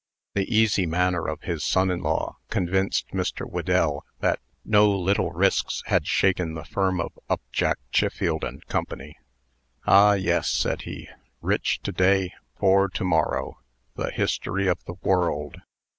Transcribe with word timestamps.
The 0.33 0.51
easy 0.51 0.87
manner 0.87 1.27
of 1.27 1.43
his 1.43 1.63
son 1.63 1.91
in 1.91 2.01
law 2.01 2.37
convinced 2.49 3.09
Mr. 3.09 3.45
Whedell 3.47 4.03
that 4.19 4.39
no 4.65 4.89
"little 4.89 5.29
risks" 5.29 5.83
had 5.85 6.07
shaken 6.07 6.55
the 6.55 6.65
firm 6.65 6.99
of 6.99 7.19
Upjack, 7.29 7.77
Chiffield 7.91 8.43
& 8.57 8.67
Co. 8.67 8.83
"Ah, 9.85 10.13
yes," 10.13 10.49
said 10.49 10.81
he. 10.89 11.07
"Rich 11.39 11.81
to 11.83 11.91
day, 11.91 12.33
poor 12.57 12.87
to 12.87 13.03
morrow 13.03 13.59
the 13.95 14.09
history 14.09 14.65
of 14.67 14.83
the 14.85 14.95
world. 15.03 15.57